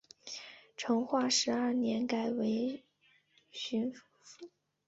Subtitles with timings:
[0.75, 2.83] 成化十二年改为
[3.51, 3.93] 寻甸
[4.23, 4.49] 府。